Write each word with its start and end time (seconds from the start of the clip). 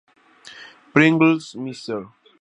Pringles, 0.93 1.53
Mr. 1.53 2.09